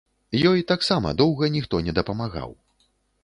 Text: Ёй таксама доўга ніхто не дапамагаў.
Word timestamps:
Ёй 0.51 0.63
таксама 0.71 1.11
доўга 1.19 1.51
ніхто 1.55 1.81
не 1.87 1.95
дапамагаў. 1.99 2.49